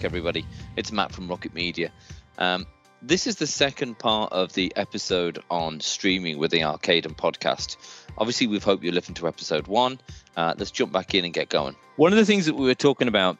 [0.00, 0.46] back, everybody.
[0.76, 1.92] It's Matt from Rocket Media.
[2.38, 2.66] Um,
[3.02, 7.76] this is the second part of the episode on streaming with the Arcadem podcast.
[8.16, 10.00] Obviously, we've hoped you listened to episode one.
[10.38, 11.76] Uh, let's jump back in and get going.
[11.96, 13.36] One of the things that we were talking about,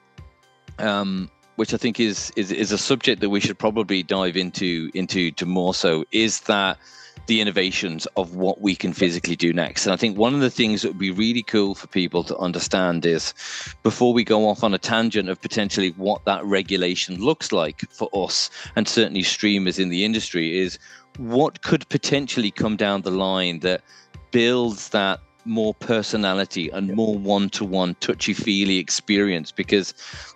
[0.79, 4.91] um, which I think is, is is a subject that we should probably dive into
[4.93, 6.77] into to more so, is that
[7.27, 9.87] the innovations of what we can physically do next.
[9.87, 12.37] And I think one of the things that would be really cool for people to
[12.39, 13.35] understand is
[13.83, 18.09] before we go off on a tangent of potentially what that regulation looks like for
[18.13, 20.79] us and certainly streamers in the industry is
[21.19, 23.83] what could potentially come down the line that
[24.31, 29.95] builds that more personality and more one-to-one touchy-feely experience because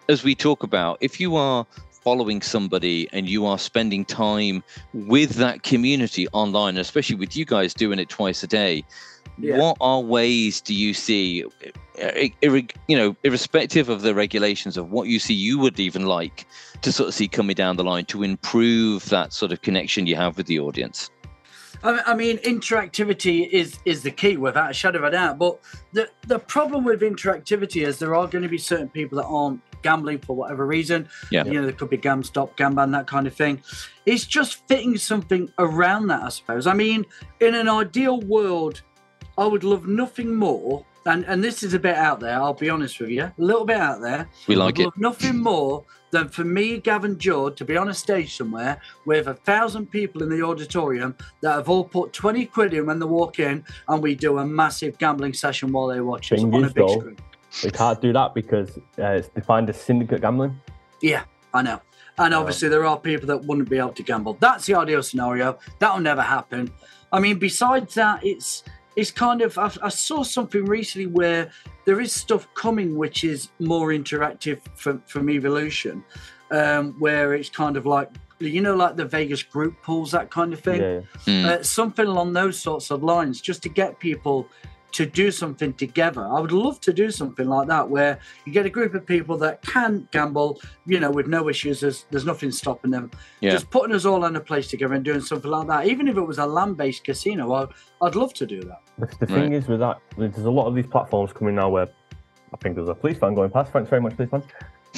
[0.09, 1.67] as we talk about if you are
[2.05, 4.63] following somebody and you are spending time
[4.93, 8.85] with that community online, especially with you guys doing it twice a day,
[9.39, 9.59] yeah.
[9.59, 11.45] what are ways do you see,
[11.99, 16.07] eh, eh, you know, irrespective of the regulations of what you see you would even
[16.07, 16.47] like
[16.83, 20.15] to sort of see coming down the line to improve that sort of connection you
[20.15, 21.11] have with the audience?
[21.85, 25.39] I mean, interactivity is is the key without a shadow of a doubt.
[25.39, 25.61] But
[25.93, 29.61] the the problem with interactivity is there are going to be certain people that aren't
[29.83, 31.09] gambling for whatever reason.
[31.31, 31.45] Yeah.
[31.45, 33.63] You know, there could be GamStop, Gamban, that kind of thing.
[34.07, 36.67] It's just fitting something around that, I suppose.
[36.67, 37.05] I mean,
[37.41, 38.81] in an ideal world,
[39.37, 40.87] I would love nothing more.
[41.07, 43.65] And, and this is a bit out there, I'll be honest with you, a little
[43.65, 44.29] bit out there.
[44.47, 44.89] We like it.
[44.97, 49.35] Nothing more than for me, Gavin Judd, to be on a stage somewhere with a
[49.35, 53.39] thousand people in the auditorium that have all put 20 quid in when they walk
[53.39, 56.75] in and we do a massive gambling session while they watch us on a big
[56.75, 57.17] though, screen.
[57.63, 60.59] We can't do that because uh, it's defined as syndicate gambling.
[61.03, 61.81] Yeah, I know.
[62.17, 64.35] And obviously, there are people that wouldn't be able to gamble.
[64.35, 65.59] That's the ideal scenario.
[65.81, 66.73] That'll never happen.
[67.13, 68.63] I mean, besides that, it's
[68.97, 71.51] it's kind of I, I, saw something recently where
[71.85, 76.05] there is stuff coming which is more interactive from from Evolution,
[76.51, 80.53] um, where it's kind of like you know like the Vegas group pools that kind
[80.53, 81.01] of thing, yeah.
[81.27, 81.45] Mm.
[81.45, 84.49] Uh, something along those sorts of lines, just to get people
[84.95, 86.25] to do something together.
[86.25, 89.37] I would love to do something like that where you get a group of people
[89.39, 91.81] that can gamble, you know, with no issues.
[91.81, 93.11] There's, there's nothing stopping them.
[93.41, 93.51] Yeah.
[93.51, 95.87] Just putting us all in a place together and doing something like that.
[95.89, 97.67] Even if it was a land based casino, I,
[98.03, 98.83] I'd love to do that.
[99.19, 99.53] The thing right.
[99.53, 101.89] is with that, there's a lot of these platforms coming now where
[102.53, 103.73] I think there's a police van going past.
[103.73, 104.45] Thanks very much, police van.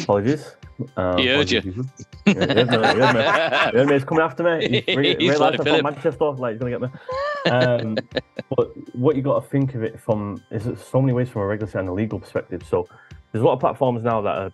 [0.03, 0.57] Apologies.
[0.97, 1.85] Um, he heard you.
[2.27, 2.75] yeah, he heard me.
[2.75, 3.93] He heard me.
[3.95, 4.83] He's coming after me.
[4.87, 6.31] He's, re- he's realised I'm from Manchester.
[6.33, 7.51] Like, he's going to get me.
[7.51, 7.97] Um,
[8.57, 11.47] but what you got to think of it from is so many ways from a
[11.47, 12.63] regulatory and a legal perspective.
[12.69, 12.89] So
[13.33, 14.53] there's a lot of platforms now that are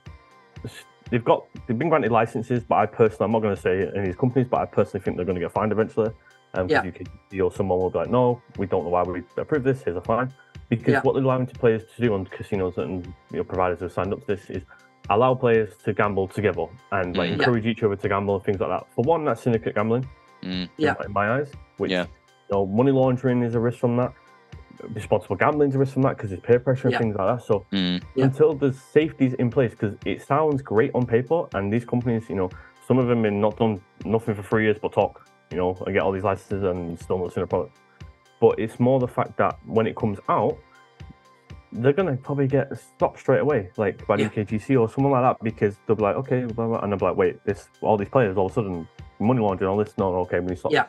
[1.10, 3.98] they've got they've been granted licenses, but I personally I'm not going to say any
[3.98, 6.10] of these companies, but I personally think they're going to get fined eventually.
[6.54, 6.84] Um, yeah.
[6.84, 7.08] you could,
[7.40, 9.82] or someone will be like, no, we don't know why we approved this.
[9.82, 10.32] Here's a fine.
[10.68, 11.00] Because yeah.
[11.00, 14.12] what they're allowing to players to do on casinos and you know providers who signed
[14.12, 14.62] up to this is
[15.10, 17.34] allow players to gamble together and like mm.
[17.34, 17.72] encourage yeah.
[17.72, 18.86] each other to gamble and things like that.
[18.94, 20.08] For one, that's syndicate gambling.
[20.42, 20.68] Mm.
[20.76, 22.04] Yeah, in my eyes, which yeah.
[22.04, 24.12] you know, money laundering is a risk from that.
[24.88, 26.98] Responsible gambling is a risk from that because there's peer pressure and yeah.
[26.98, 27.46] things like that.
[27.46, 28.02] So mm.
[28.16, 32.34] until there's safeties in place, because it sounds great on paper, and these companies, you
[32.34, 32.50] know,
[32.88, 35.94] some of them have not done nothing for three years but talk, you know, and
[35.94, 37.76] get all these licenses and still not seen a product.
[38.40, 40.58] But it's more the fact that when it comes out,
[41.72, 44.28] they're gonna probably get stopped straight away, like by the yeah.
[44.28, 47.06] UKGC or someone like that, because they'll be like, okay, blah, blah, and they'll be
[47.06, 48.88] like, wait, this all these players all of a sudden
[49.18, 50.72] money laundering, all this, no, okay, we need to stop.
[50.72, 50.86] Yeah.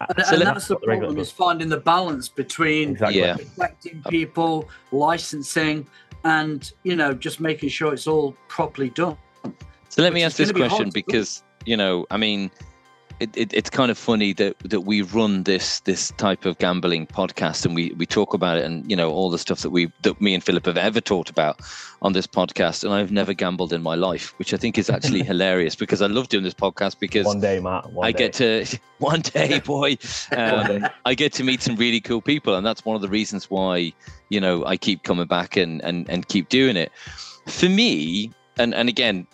[0.00, 3.20] And, so and that's the problem is finding the balance between exactly.
[3.20, 3.36] yeah.
[3.36, 5.86] protecting people, licensing,
[6.24, 9.16] and you know just making sure it's all properly done.
[9.88, 12.50] So let me ask this question because you know, I mean,
[13.18, 17.06] it, it, it's kind of funny that that we run this this type of gambling
[17.06, 19.90] podcast and we we talk about it and you know all the stuff that we
[20.02, 21.60] that me and Phillip have ever talked about
[22.02, 22.84] on this podcast.
[22.84, 26.06] And I've never gambled in my life which I think is actually hilarious because I
[26.06, 28.18] love doing this podcast because one day Matt one I day.
[28.18, 29.96] get to one day boy
[30.36, 32.54] um, I get to meet some really cool people.
[32.54, 33.92] And that's one of the reasons why
[34.28, 36.92] you know I keep coming back and and and keep doing it.
[37.48, 39.26] For me and and again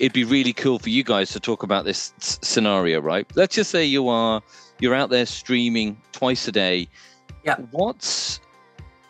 [0.00, 3.30] it'd be really cool for you guys to talk about this scenario, right?
[3.36, 4.42] Let's just say you are
[4.80, 6.88] you're out there streaming twice a day.
[7.44, 7.56] Yeah.
[7.70, 8.40] What's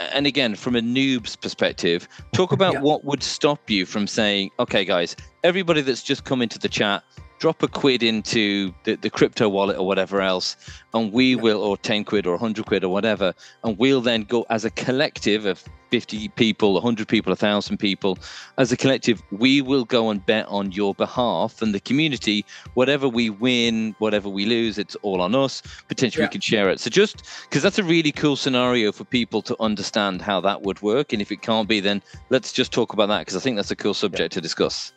[0.01, 2.81] and again from a noob's perspective, talk about yeah.
[2.81, 5.15] what would stop you from saying, okay, guys,
[5.45, 7.05] everybody that's just come into the chat,
[7.41, 10.57] drop a quid into the, the crypto wallet or whatever else,
[10.95, 13.35] and we will, or 10 quid or 100 quid or whatever,
[13.65, 18.19] and we'll then go as a collective of 50 people, 100 people, 1,000 people,
[18.59, 22.45] as a collective, we will go and bet on your behalf and the community.
[22.75, 25.63] Whatever we win, whatever we lose, it's all on us.
[25.89, 26.29] Potentially, yeah.
[26.29, 26.79] we can share it.
[26.79, 30.81] So, just because that's a really cool scenario for people to understand how that would
[30.83, 31.13] work.
[31.13, 33.73] And if it can't be, then let's just talk about that because I think that's
[33.73, 34.37] a cool subject yeah.
[34.37, 34.93] to discuss.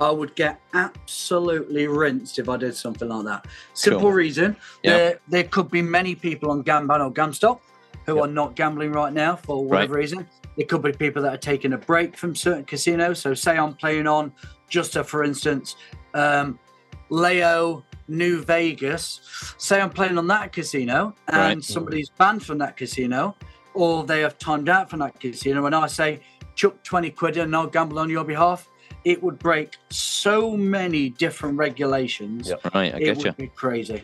[0.00, 3.46] I would get absolutely rinsed if I did something like that.
[3.74, 4.12] Simple Cool.
[4.12, 4.56] reason.
[4.82, 4.96] Yeah.
[4.96, 7.60] There, there could be many people on Gamban or Gamstop
[8.06, 8.24] who Yep.
[8.24, 10.26] are not gambling right now for whatever reason.
[10.56, 13.20] There could be people that are taking a break from certain casinos.
[13.20, 14.32] So, say I'm playing on,
[14.68, 15.76] just a, for instance,
[16.14, 16.58] um,
[17.10, 19.20] Leo New Vegas.
[19.58, 21.64] Say I'm playing on that casino and Right.
[21.64, 23.36] somebody's banned from that casino,
[23.74, 26.20] or they have timed out from that casino, and I say,
[26.54, 28.68] chuck 20 quid and I'll gamble on your behalf,
[29.04, 32.48] it would break so many different regulations.
[32.48, 32.74] Yep.
[32.74, 33.32] Right, I it get would you.
[33.32, 34.02] be crazy.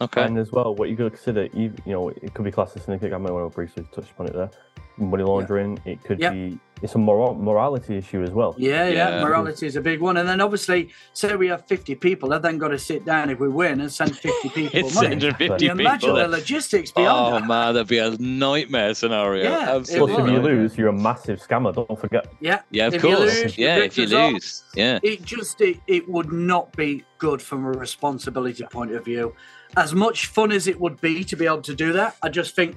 [0.00, 0.22] Okay.
[0.22, 2.76] And as well, what you got to consider, you, you know, it could be classed
[2.76, 4.50] as syndicate want to briefly touch upon it there.
[4.96, 5.78] Money laundering.
[5.84, 6.32] It could Yep.
[6.32, 6.58] be.
[6.82, 8.54] It's a moral, morality issue as well.
[8.56, 9.22] Yeah, yeah, Yeah.
[9.22, 10.16] morality is a big one.
[10.16, 13.38] And then obviously, say we have 50 people, they've then got to sit down if
[13.38, 15.08] we win and send 50 people It's money.
[15.08, 17.46] 150 Can you imagine the logistics beyond Oh that?
[17.46, 19.44] man, that'd be a nightmare scenario.
[19.44, 19.98] Yeah, it Plus, if
[20.30, 21.74] you lose, you're a massive scammer.
[21.74, 22.32] Don't forget.
[22.40, 23.18] Yeah, Yeah, of If course.
[23.42, 24.62] lose, yeah, if you victors are- lose.
[24.74, 24.98] Yeah.
[25.02, 29.34] it just it, it would not be good from a responsibility point of view
[29.76, 32.56] as much fun as it would be to be able to do that i just
[32.56, 32.76] think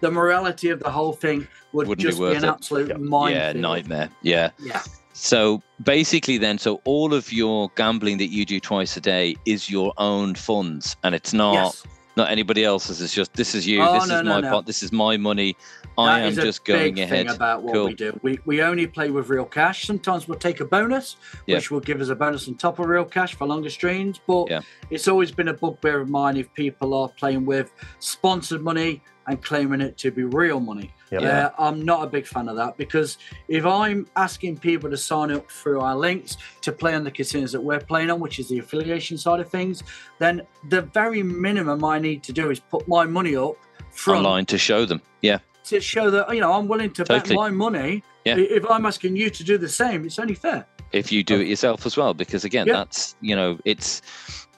[0.00, 2.48] the morality of the whole thing would Wouldn't just be, worth an it.
[2.48, 2.96] absolute Yeah.
[2.96, 3.54] minefield.
[3.56, 4.08] Yeah, nightmare.
[4.22, 4.50] Yeah.
[4.60, 4.82] yeah
[5.12, 9.70] So basically, then, so all of your gambling that you do twice a day is
[9.70, 11.84] your own funds, and it's not yes
[12.16, 13.00] not anybody else's.
[13.00, 13.82] It's just this is you.
[13.82, 14.50] Oh, this no, is no, my no.
[14.50, 14.66] pot.
[14.66, 15.56] This is my money.
[15.96, 17.26] I That am just going big ahead.
[17.28, 17.86] thing about what Cool.
[17.86, 21.16] we do we, we only play with real cash sometimes we'll take a bonus
[21.46, 21.54] Yeah.
[21.54, 24.50] which will give us a bonus on top of real cash for longer streams but
[24.50, 24.60] Yeah.
[24.90, 27.70] it's always been a bugbear of mine if people are playing with
[28.00, 31.22] sponsored money and claiming it to be real money Yep.
[31.22, 33.18] Yeah, I'm not a big fan of that because
[33.48, 37.52] if I'm asking people to sign up through our links to play on the casinos
[37.52, 39.82] that we're playing on, which is the affiliation side of things,
[40.18, 43.56] then the very minimum I need to do is put my money up
[43.90, 45.00] front Online to show them.
[45.22, 45.38] Yeah.
[45.64, 47.20] to show that you know I'm willing to Totally.
[47.34, 48.02] bet my money.
[48.24, 48.36] Yeah.
[48.38, 50.66] If I'm asking you to do the same, it's only fair.
[50.92, 52.74] if you do it yourself as well because again Yeah.
[52.80, 53.90] that's you know it's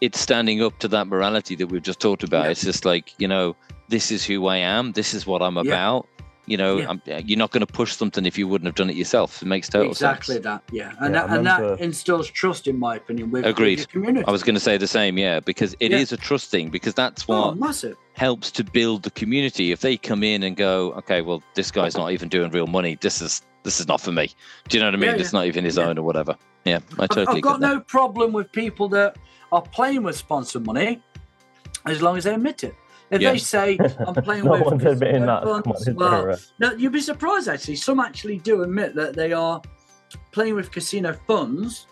[0.00, 2.50] it's standing up to that morality that we've just talked about Yeah.
[2.52, 3.56] it's just like you know
[3.88, 5.62] this is who i am this is what i'm Yeah.
[5.70, 6.06] about
[6.46, 6.88] you know Yeah.
[6.90, 9.42] I'm, uh, you're not going to push something if you wouldn't have done it yourself
[9.42, 10.16] it makes total sense.
[10.18, 10.62] exactly that.
[10.72, 13.78] Yeah, and Yeah, that, and that instills trust, in my opinion, with, with Agreed.
[13.78, 14.24] your community.
[14.26, 16.16] i was going to say the same yeah because it is Yeah.
[16.16, 17.96] a trust thing because that's oh, what massive.
[18.14, 21.96] helps to build the community if they come in and go okay well this guy's
[21.96, 24.30] not even doing real money this is this is not for me
[24.68, 25.86] do you know what i mean Yeah, it's not even his Yeah.
[25.86, 27.74] own or whatever yeah i I've, totally I've got get that.
[27.74, 29.16] no problem with people that
[29.52, 31.00] are playing with sponsor money,
[31.84, 32.74] as long as they admit it.
[33.10, 33.32] If Yeah.
[33.32, 35.42] they say I'm playing no with one's admitting that.
[35.42, 37.76] Come on, funds," well, No, you'd be surprised actually.
[37.76, 39.62] Some actually do admit that they are
[40.32, 41.86] playing with casino funds,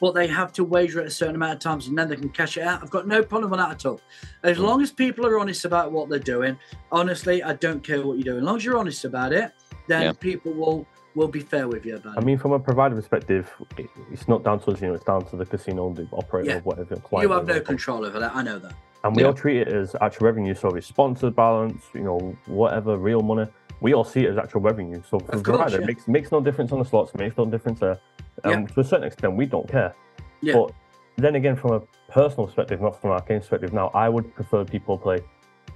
[0.00, 2.28] but they have to wager at a certain amount of times and then they can
[2.30, 2.82] cash it out.
[2.82, 4.00] I've got no problem with that at all.
[4.42, 4.64] As hmm.
[4.64, 6.58] long as people are honest about what they're doing,
[6.92, 8.36] honestly, I don't care what you do.
[8.36, 9.52] As long as you're honest about it,
[9.88, 10.12] then Yeah.
[10.12, 12.18] people will will be fair with you about it.
[12.18, 12.26] I it.
[12.26, 14.82] mean, from a provider perspective, it- it's not down to us.
[14.82, 16.56] You know, it's down to the casino, the operator, Yeah.
[16.58, 17.00] or whatever.
[17.22, 18.36] You have no control over that.
[18.36, 18.74] I know that.
[19.06, 19.28] And we Yeah.
[19.28, 20.54] all treat it as actual revenue.
[20.54, 23.46] So it's sponsored balance, you know, whatever, real money,
[23.80, 25.00] we all see it as actual revenue.
[25.08, 25.78] So for course, yeah.
[25.78, 27.98] it makes, makes no difference on the slots, makes no difference there.
[28.44, 29.94] Um, To a certain extent, we don't care.
[30.40, 30.54] Yeah.
[30.54, 30.72] But
[31.16, 31.80] then again, from a
[32.10, 35.18] personal perspective, not from an Arcadem perspective, now I would prefer people play,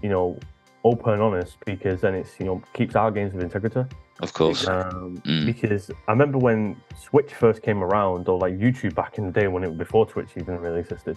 [0.02, 0.38] you know,
[0.82, 3.84] open and honest because then it's, you know, keeps our games with integrity.
[4.20, 5.46] of course Um, Mm.
[5.46, 9.46] Because I remember when Twitch first came around, or like YouTube back in the day
[9.48, 11.16] when it was before Twitch even really existed,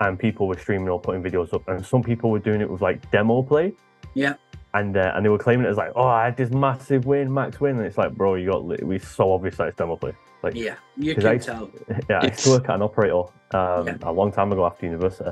[0.00, 2.80] and people were streaming or putting videos up, and some people were doing it with
[2.82, 3.72] like demo play.
[4.14, 4.34] Yeah.
[4.74, 7.32] And uh, and they were claiming it as like, oh, I had this massive win,
[7.32, 10.12] max win, and it's like, bro, you got we so obvious that it's demo play.
[10.42, 11.70] Like, Yeah, you can I- tell.
[12.10, 13.22] yeah, I used to work at an operator
[13.52, 13.96] um, Yeah.
[14.02, 15.30] a long time ago after university,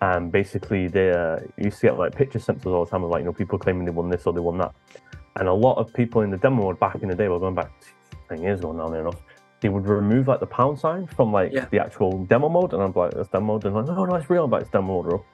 [0.00, 3.20] and basically they uh, used to get like picture us all the time of like
[3.20, 4.72] you know people claiming they won this or they won that,
[5.36, 7.56] and a lot of people in the demo mode back in the day, we're going
[7.56, 7.72] back
[8.28, 9.20] ten years ago now, near enough.
[9.60, 11.66] They would remove like the pound sign from like Yeah.
[11.70, 14.28] the actual demo mode, and I'm like, that's demo mode, and like, no, no, it's
[14.28, 15.24] real, but it's demo mode, bro.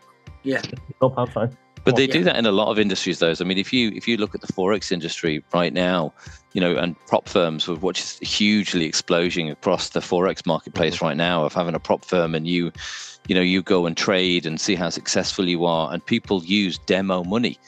[0.42, 0.62] Yeah.
[1.00, 1.56] No pound sign.
[1.84, 3.34] But they do that in a lot of industries, though.
[3.34, 6.14] So, I mean, if you if you look at the forex industry right now,
[6.52, 11.06] you know, and prop firms, which is hugely exploding across the forex marketplace mm-hmm.
[11.06, 12.70] right now, of having a prop firm and you,
[13.26, 16.78] you know, you go and trade and see how successful you are, and people use
[16.78, 17.58] demo money.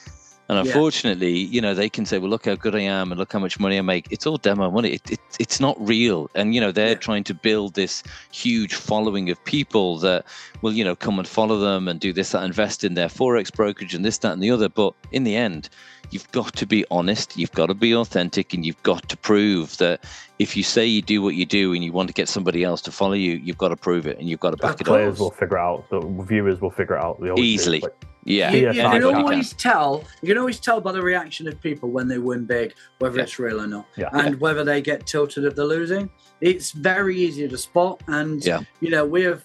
[0.48, 0.64] And Yeah.
[0.72, 3.38] unfortunately, you know, they can say, "Well, look how good I am, and look how
[3.38, 4.90] much money I make." It's all demo money.
[4.90, 6.28] It, it, it's not real.
[6.34, 6.94] And you know, they're Yeah.
[7.08, 10.26] trying to build this huge following of people that
[10.60, 13.50] will, you know, come and follow them and do this, that, invest in their forex
[13.52, 14.68] brokerage and this, that, and the other.
[14.68, 15.70] But in the end,
[16.14, 17.37] you've got to be honest.
[17.37, 20.04] You've got to be authentic, and you've got to prove that
[20.38, 22.80] if you say you do what you do and you want to get somebody else
[22.83, 24.87] to follow you, you've got to prove it and you've got to back the it
[24.87, 25.21] players up.
[25.21, 25.88] will figure out.
[25.90, 27.21] The viewers will figure out.
[27.21, 27.33] They.
[27.35, 27.80] Easily.
[27.80, 27.92] Like,
[28.26, 29.14] Yeah, You, you Yeah, can fine.
[29.14, 30.02] always tell.
[30.23, 33.25] You can always tell by the reaction of people when they win big, whether Yeah.
[33.25, 34.09] it's real or not, Yeah.
[34.12, 36.09] and whether they get tilted if they're losing.
[36.40, 38.61] It's very easy to spot, and Yeah.
[38.80, 39.44] you know we have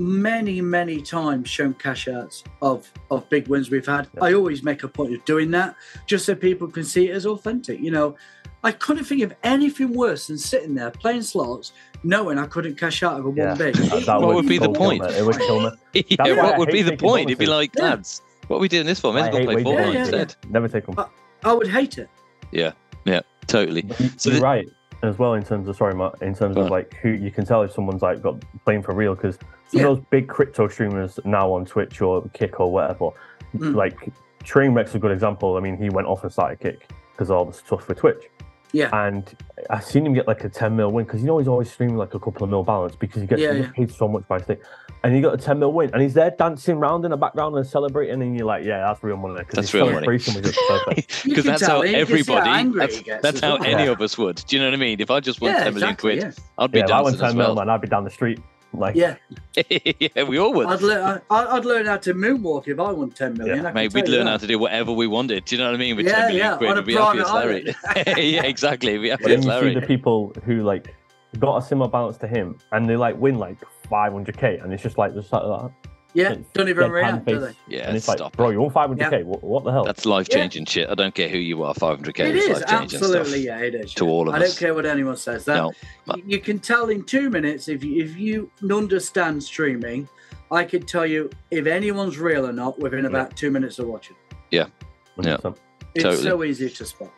[0.00, 4.08] many, many times shown cash outs of of big wins we've had.
[4.14, 4.24] Yeah.
[4.24, 5.76] I always make a point of doing that
[6.06, 7.78] just so people can see it as authentic.
[7.80, 8.16] You know,
[8.64, 13.02] I couldn't think of anything worse than sitting there playing slots, knowing I couldn't cash
[13.02, 13.48] out of a Yeah.
[13.50, 13.74] one big.
[13.74, 15.02] that, that What would be the point?
[15.04, 15.08] me.
[15.14, 15.70] It would kill me.
[16.08, 17.28] yeah what I would be the taking point?
[17.30, 17.84] It'd be like, Yeah.
[17.90, 19.12] lads, what are we doing this for?
[19.12, 20.34] May I as well play wagering four Yeah, yeah, instead.
[20.48, 20.96] Never take them.
[21.44, 22.08] I would hate it.
[22.52, 22.72] Yeah,
[23.04, 23.82] yeah, totally.
[23.98, 24.68] You- So you're the- right
[25.02, 26.14] as well in terms of sorry, Matt.
[26.20, 29.14] In terms of like who you can tell if someone's like got playing for real
[29.14, 29.82] because some Yeah.
[29.88, 33.10] of those big crypto streamers now on Twitch or Kick or whatever,
[33.56, 33.74] Mm.
[33.74, 34.08] like
[34.44, 35.56] Trainwreck's a good example.
[35.56, 38.24] I mean, he went off and started Kick because all the stuff with Twitch.
[38.72, 38.88] Yeah.
[39.06, 39.24] And
[39.68, 41.96] I've seen him get like a 10 mil win because you know he's always streaming
[41.96, 43.70] like a couple of mil balance because he gets, Yeah, yeah.
[43.74, 44.60] paid so much by Stake.
[45.02, 47.56] And he got a 10 mil win and he's there dancing around in the background
[47.56, 48.22] and celebrating.
[48.22, 49.34] And you're like, yeah, that's real money.
[49.42, 49.94] 'cause That's his real money.
[49.96, 51.24] celebration was perfect.
[51.24, 52.50] Because that's how you can see how everybody.
[52.50, 53.64] angry That's, that's how well.
[53.64, 53.90] any Yeah.
[53.90, 54.36] of us would.
[54.46, 55.00] Do you know what I mean?
[55.00, 56.44] If I just won yeah, 10 million exactly, quid, yeah.
[56.58, 57.54] I'd be yeah, if I won dancing 10 as mil, well.
[57.56, 58.38] man, I'd be down the street.
[58.72, 59.16] Like, Yeah,
[59.70, 60.68] yeah, we all would.
[60.68, 63.62] I'd, learn, I- I'd learn how to moonwalk if I won 10 million.
[63.64, 63.68] Yeah.
[63.70, 64.30] I Mate, we'd learn that.
[64.30, 65.44] how to do whatever we wanted.
[65.44, 65.96] Do you know what I mean?
[65.96, 67.74] With Yeah, 10 million yeah, quid, we'd be happy as Larry.
[68.32, 68.92] yeah, exactly.
[68.92, 70.94] We'd be happy But as you see the people who like
[71.38, 73.58] got a similar balance to him and they like win like
[73.90, 75.70] 500k and it's just like just like that.
[76.12, 77.54] Yeah, It's don't even deadpan react, do they?
[77.68, 78.54] Yeah, and it's like, stop bro, it.
[78.54, 79.24] you won 500k.
[79.24, 79.84] What, what the hell?
[79.84, 80.88] That's life changing shit.
[80.90, 81.72] I don't care who you are.
[81.74, 83.14] 500k It is is, life changing stuff.
[83.16, 83.94] absolutely, yeah, it is.
[83.94, 84.48] to all of I us.
[84.48, 85.44] don't care what anyone says.
[85.44, 85.72] That No,
[86.06, 90.08] but- you can tell in two minutes if you, if you understand streaming.
[90.52, 94.16] I could tell you if anyone's real or not within about two minutes of watching.
[94.50, 95.56] 100%.
[95.94, 96.22] It's Totally.
[96.22, 97.12] so easy to spot.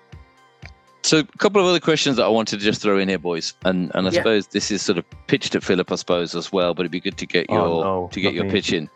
[1.12, 3.52] So, a couple of other questions that I wanted to just throw in here, boys,
[3.66, 4.20] and and I Yeah.
[4.20, 6.72] suppose this is sort of pitched at Phillip, I suppose, as well.
[6.72, 8.50] But it'd be good to get Oh, your no, to get your me.
[8.50, 8.88] pitch in.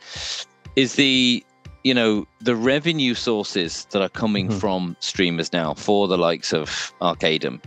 [0.76, 1.44] Is the
[1.85, 4.58] you know the revenue sources that are coming Mhm.
[4.58, 6.70] from streamers now for the likes of
[7.02, 7.61] Arcadem?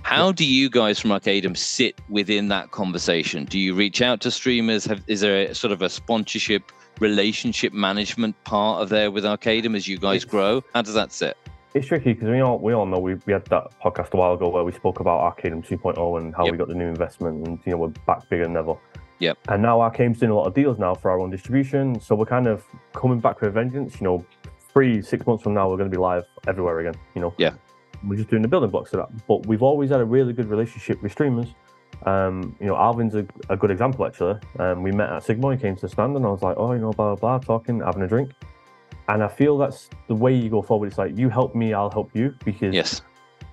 [0.00, 3.44] How do you guys from Arcadem sit within that conversation?
[3.44, 4.86] Do you reach out to streamers?
[4.86, 9.76] Have, is there a, sort of a sponsorship relationship management part of there with Arcadem
[9.76, 10.64] as you guys It's- grow?
[10.74, 11.36] How does that sit?
[11.72, 14.32] It's tricky because we all we all know we, we had that podcast a while
[14.32, 16.52] ago where we spoke about Arcadem 2.0 and how Yep.
[16.52, 18.74] we got the new investment and you know we're back bigger than ever.
[19.20, 19.38] Yep.
[19.48, 22.24] And now Arcadem's doing a lot of deals now for our own distribution, so we're
[22.26, 24.00] kind of coming back with a vengeance.
[24.00, 24.26] You know,
[24.72, 26.94] three six months from now we're going to be live everywhere again.
[27.14, 27.34] You know.
[27.38, 27.52] Yeah.
[28.02, 30.46] We're just doing the building blocks of that, but we've always had a really good
[30.48, 31.48] relationship with streamers.
[32.06, 34.36] Um, you know, Alvin's a, a good example actually.
[34.58, 36.72] Um, we met at Sigma, he came to the stand, and I was like, oh,
[36.72, 38.32] you know, blah blah blah, talking, having a drink.
[39.12, 40.86] And I feel that's the way you go forward.
[40.88, 43.02] It's like you help me, I'll help you because Yes.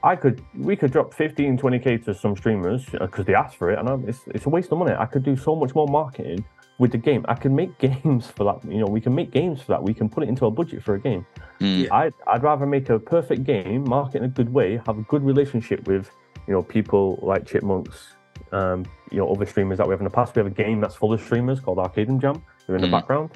[0.04, 3.80] I could we could drop 15, 20k to some streamers because they asked for it,
[3.80, 4.94] and I'm, it's it's a waste of money.
[4.94, 6.46] I could do so much more marketing
[6.78, 7.26] with the game.
[7.28, 8.60] I can make games for that.
[8.72, 9.82] You know, we can make games for that.
[9.82, 11.26] We can put it into a budget for a game.
[11.60, 11.84] Mm.
[11.86, 11.96] Yeah.
[11.96, 15.24] I'd I'd rather make a perfect game, market in a good way, have a good
[15.24, 16.12] relationship with
[16.48, 17.96] you know people like Chipmonkz,
[18.52, 20.36] um, you know other streamers that we have in the past.
[20.36, 22.44] We have a game that's full of streamers called Arcade and Jam.
[22.68, 22.86] They're in Mhm.
[22.86, 23.32] the background,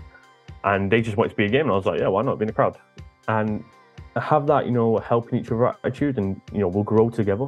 [0.64, 1.62] and they just want to be a game.
[1.62, 2.78] And I was like, yeah, why not be in the crowd?
[3.28, 3.64] And
[4.18, 7.46] have that you know helping each other attitude, and you know we'll grow together.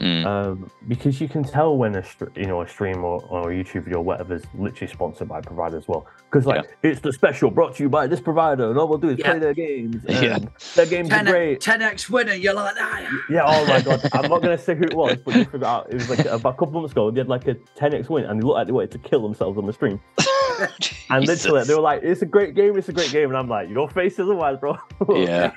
[0.00, 0.24] Mm.
[0.26, 3.54] Um, because you can tell when a str- you know a stream or, or a
[3.54, 6.06] YouTube video or whatever is literally sponsored by a provider as well.
[6.30, 9.08] Because like it's the special brought to you by this provider, and all we'll do
[9.08, 9.30] is Yeah.
[9.32, 9.96] play their games.
[10.08, 10.38] Yeah.
[10.76, 11.60] Their games are great.
[11.60, 13.10] 10x winner, you're like that.
[13.28, 15.88] Yeah, oh my god, I'm not gonna say who it was, but you figure out
[15.90, 17.10] it was like about a couple months ago.
[17.10, 19.58] They had like a 10x win, and they looked like they wanted to kill themselves
[19.58, 20.00] on the stream.
[21.10, 23.48] And literally, they were like, "It's a great game, it's a great game," and I'm
[23.48, 24.76] like, "Your face otherwise, bro."
[25.16, 25.52] yeah,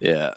[0.00, 0.32] yeah.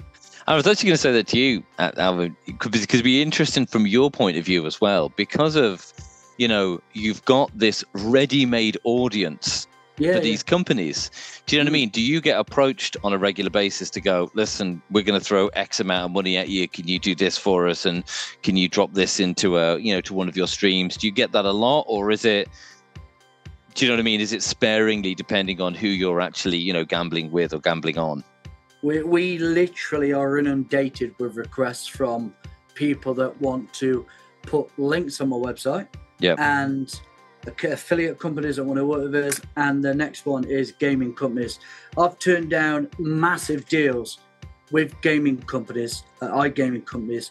[0.47, 3.65] I was actually going to say that to you, uh, Alvin, because it'd be interesting
[3.65, 5.93] from your point of view as well, because of
[6.37, 10.23] you know you've got this ready-made audience Yeah, for yeah.
[10.23, 11.11] these companies.
[11.45, 11.89] Do you know what I mean?
[11.89, 15.47] Do you get approached on a regular basis to go, listen, we're going to throw
[15.49, 16.67] X amount of money at you.
[16.67, 17.85] Can you do this for us?
[17.85, 18.03] And
[18.43, 20.97] can you drop this into a, you know, to one of your streams?
[20.97, 22.47] Do you get that a lot, or is it?
[23.77, 24.21] Do you know what I mean?
[24.21, 28.23] Is it sparingly depending on who you're actually, you know, gambling with or gambling on?
[28.81, 32.33] We, we literally are inundated with requests from
[32.73, 34.03] people that want to
[34.41, 35.87] put links on my website.
[36.21, 36.39] Yep.
[36.39, 36.99] And
[37.45, 39.39] affiliate companies that want to work with us.
[39.57, 41.59] And the next one is gaming companies.
[41.99, 44.17] I've turned down massive deals
[44.71, 47.29] with gaming companies, uh, iGaming companies,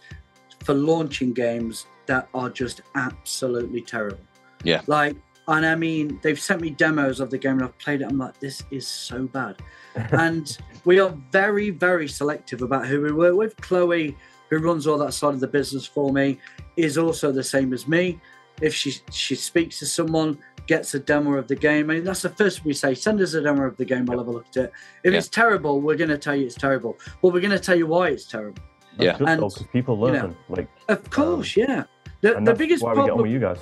[0.63, 4.23] for launching games that are just absolutely terrible.
[4.63, 4.83] Yeah.
[4.87, 5.17] Like,
[5.49, 8.09] and I mean, they've sent me demos of the game and I've played it.
[8.09, 9.57] I'm like, this is so bad.
[10.13, 13.57] and we are very, very selective about who we work with.
[13.59, 14.17] Chloe
[14.51, 16.39] who runs all that side of the business for me,
[16.77, 18.21] is also the same as me.
[18.61, 22.23] If she she speaks to someone, gets a demo of the game, I mean that's
[22.23, 22.95] the first we say.
[22.95, 24.09] Send us a demo of the game.
[24.11, 24.73] I'll have a look at it.
[25.05, 25.19] If yeah.
[25.19, 26.97] it's terrible, we're going to tell you it's terrible.
[27.21, 28.63] But we're going to tell you why it's terrible.
[28.97, 30.15] That's yeah, because people learn.
[30.15, 31.85] You know, like, of course, um, yeah.
[32.23, 33.59] The, the biggest why problem with you guys.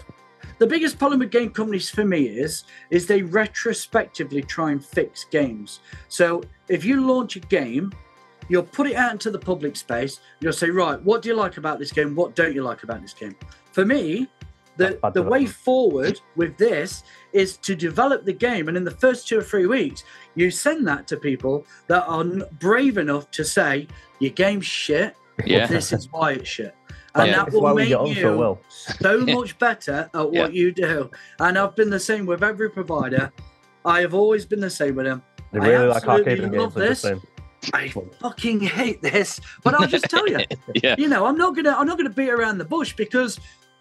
[0.58, 5.24] The biggest problem with game companies for me is is they retrospectively try and fix
[5.24, 5.80] games.
[6.08, 7.92] So if you launch a game
[8.48, 10.20] You'll put it out into the public space.
[10.40, 12.14] You'll say, right, what do you like about this game?
[12.14, 13.34] What don't you like about this game?
[13.72, 14.28] For me,
[14.76, 18.68] the, the way forward with this is to develop the game.
[18.68, 22.24] And in the first two or three weeks, you send that to people that are
[22.58, 25.16] brave enough to say, your game's shit.
[25.44, 25.66] Yeah.
[25.66, 26.74] This is why it's shit.
[27.16, 27.44] And yeah.
[27.44, 28.60] that will make you so, well.
[28.68, 30.48] so, much better at what yeah.
[30.48, 31.10] you do.
[31.38, 33.32] And I've been the same with every provider.
[33.84, 35.22] I have always been the same with them.
[35.52, 36.74] They really like arcade games.
[36.74, 37.06] This.
[37.72, 37.88] I
[38.20, 40.40] fucking hate this, but I'll just tell you,
[40.82, 40.96] yeah.
[40.98, 43.38] you know, I'm not gonna, I'm not gonna beat around the bush because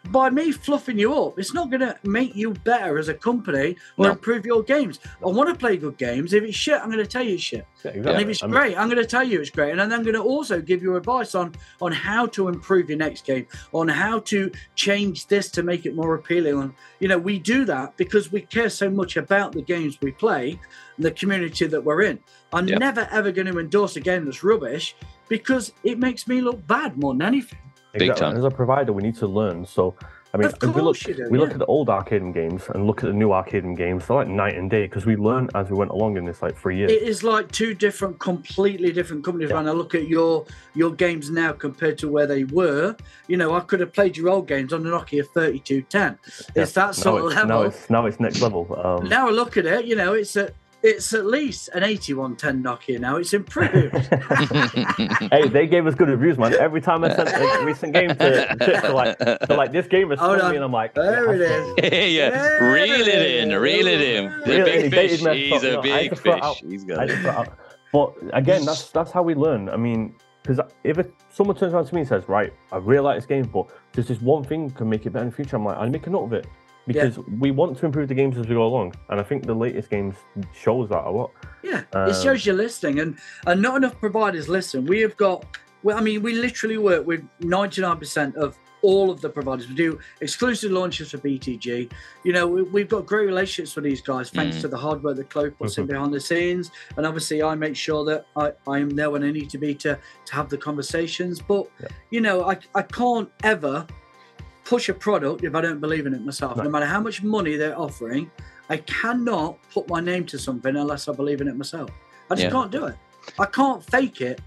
[0.10, 3.78] by me fluffing you up, it's not going to make you better as a company
[3.98, 4.12] or no.
[4.12, 5.00] improve your games.
[5.24, 6.34] I want to play good games.
[6.34, 7.66] If it's shit, I'm going to tell you it's shit.
[7.84, 8.12] Yeah, exactly.
[8.12, 9.72] And if it's I mean, great, I'm going to tell you it's great.
[9.72, 12.98] And then I'm going to also give you advice on on how to improve your
[12.98, 16.60] next game, on how to change this to make it more appealing.
[16.60, 20.12] And you know, we do that because we care so much about the games we
[20.12, 20.60] play
[20.98, 22.20] and the community that we're in.
[22.52, 22.80] I'm yep.
[22.80, 24.96] never ever going to endorse a game that's rubbish
[25.30, 27.60] because it makes me look bad more than anything.
[27.94, 28.38] Exactly.
[28.38, 29.66] As a provider, we need to learn.
[29.66, 29.96] So,
[30.34, 31.44] I mean, we look do, we yeah.
[31.44, 34.08] look at the old arcade games and look at the new arcade games.
[34.08, 36.58] They're like night and day because we learned as we went along in this like
[36.58, 36.92] three years.
[36.92, 39.52] It is like two different, completely different companies.
[39.52, 39.58] Yeah.
[39.58, 42.96] When I look at your your games now compared to where they were,
[43.28, 46.18] you know, I could have played your old games on the Nokia 3210.
[46.56, 46.64] Yeah.
[46.64, 47.48] It's that sort now of level.
[47.48, 48.82] Now it's now it's next level.
[48.84, 50.52] Um, now I look at it, you know, it's a
[50.84, 53.16] it's at least an 8110 Nokia now.
[53.16, 53.96] It's improved.
[55.32, 56.54] hey, they gave us good reviews, man.
[56.56, 60.12] Every time I sent a recent game to, to, to like, to like this game
[60.12, 60.50] is oh, no.
[60.50, 62.14] me, and I'm like, there yeah, it is.
[62.14, 64.26] yeah, there reel it in, reel it in.
[64.42, 65.22] The reel big fish.
[65.22, 66.44] He's a big fish.
[66.68, 67.58] He's got
[67.94, 69.70] But again, that's that's how we learn.
[69.70, 73.04] I mean, because if it, someone turns around to me and says, "Right, I really
[73.04, 75.56] like this game, but there's this one thing can make it better in the future,"
[75.56, 76.46] I'm like, "I'll make a note of it."
[76.86, 77.24] Because yeah.
[77.40, 79.90] we want to improve the games as we go along, and I think the latest
[79.90, 80.16] games
[80.54, 81.32] shows that a lot.
[81.64, 83.18] Yeah, um, it shows you're listening, and
[83.48, 84.86] and not enough providers listen.
[84.86, 85.46] We have got,
[85.84, 89.68] well, I mean, we literally work with ninety nine percent of all of the providers.
[89.68, 91.92] We do exclusive launches for BTG.
[92.24, 94.62] You know, we, have got great relationships with these guys thanks mm.
[94.62, 95.82] to the hard work that Chloe puts mm-hmm.
[95.82, 96.70] in behind the scenes.
[96.98, 99.74] And obviously, I make sure that I, I am there when I need to be
[99.76, 101.42] to, to have the conversations.
[101.42, 101.88] But, yeah.
[102.12, 103.88] you know, I, I can't ever
[104.74, 106.58] push a product if I don't believe in it myself.
[106.58, 108.32] No, no matter how much money they're offering,
[108.70, 111.92] I cannot put my name to something unless I believe in it myself.
[112.32, 112.50] I just yeah.
[112.50, 112.96] can't do it.
[113.38, 114.42] I can't fake it.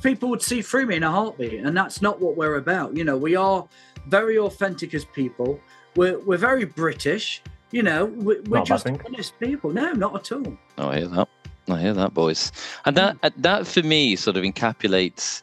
[0.00, 2.96] People would see through me in a heartbeat, and that's not what we're about.
[2.96, 3.66] You know, we are
[4.06, 5.58] very authentic as people.
[5.96, 7.42] We're we're very British.
[7.72, 9.72] You know, we're, we're just honest people.
[9.72, 10.56] No, not at all.
[10.78, 11.28] Oh, I hear that.
[11.68, 12.52] I hear that, boys.
[12.86, 13.24] And that mm.
[13.24, 15.42] uh, that for me sort of encapsulates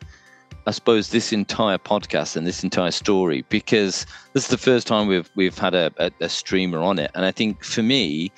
[0.69, 5.07] I suppose this entire podcast and this entire story because this is the first time
[5.07, 8.31] we've we've had a, a, a, streamer on it, and I think for me,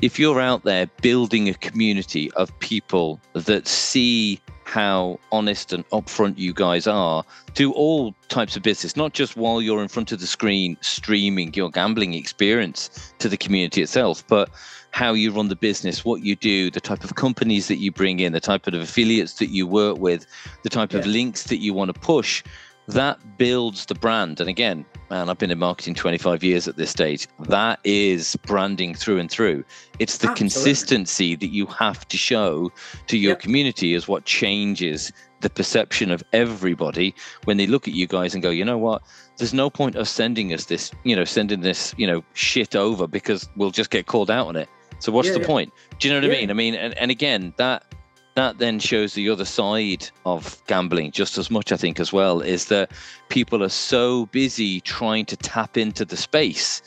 [0.00, 6.36] if you're out there building a community of people that see how honest and upfront
[6.36, 10.20] you guys are to all types of business, not just while you're in front of
[10.20, 14.50] the screen streaming your gambling experience to the community itself, but
[14.90, 18.20] how you run the business, what you do, the type of companies that you bring
[18.20, 20.26] in, the type of affiliates that you work with,
[20.64, 20.98] the type yeah.
[20.98, 22.44] of links that you want to push,
[22.88, 24.40] that builds the brand.
[24.40, 27.28] And again, man, I've been in marketing 25 years at this stage.
[27.40, 29.62] That is branding through and through.
[29.98, 30.38] It's the Absolutely.
[30.38, 32.72] consistency that you have to show
[33.08, 33.40] to your yep.
[33.40, 38.42] community is what changes the perception of everybody when they look at you guys and
[38.42, 39.02] go, you know what?
[39.36, 43.06] There's no point of sending us this, you know, sending this, you know, shit over
[43.06, 44.68] because we'll just get called out on it.
[45.00, 45.46] So what's yeah, the yeah.
[45.46, 45.72] point?
[45.98, 46.38] Do you know what yeah.
[46.38, 46.50] I mean?
[46.50, 47.87] I mean, and, and again, that
[48.38, 52.40] that then shows the other side of gambling just as much, I think, as well,
[52.40, 52.92] is that
[53.28, 56.80] people are so busy trying to tap into the space